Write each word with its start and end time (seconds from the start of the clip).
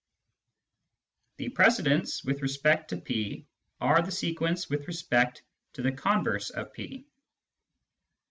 The" 1.37 1.49
precedents" 1.49 2.23
with 2.25 2.41
respect 2.41 2.89
to 2.89 2.97
P 2.97 3.45
are 3.79 4.01
the 4.01 4.11
sequents 4.11 4.67
with 4.67 4.87
respect 4.87 5.43
to 5.73 5.83
the 5.83 5.91
converse 5.91 6.49
of 6.49 6.73
P. 6.73 7.05